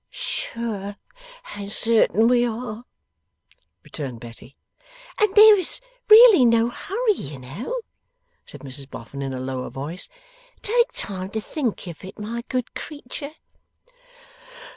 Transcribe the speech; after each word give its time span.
'Sure 0.09 0.95
and 1.55 1.71
certain 1.71 2.27
we 2.27 2.43
are,' 2.43 2.85
returned 3.83 4.19
Betty. 4.19 4.57
'And 5.19 5.29
there 5.35 5.53
really 6.09 6.41
is 6.41 6.47
no 6.49 6.69
hurry, 6.71 7.13
you 7.13 7.37
know,' 7.37 7.81
said 8.43 8.61
Mrs 8.61 8.89
Boffin 8.89 9.21
in 9.21 9.31
a 9.31 9.39
lower 9.39 9.69
voice. 9.69 10.09
'Take 10.63 10.91
time 10.93 11.29
to 11.29 11.39
think 11.39 11.85
of 11.85 12.03
it, 12.03 12.17
my 12.17 12.43
good 12.49 12.73
creature! 12.73 13.33